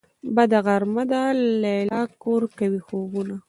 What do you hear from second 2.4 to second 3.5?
کوي خوبونه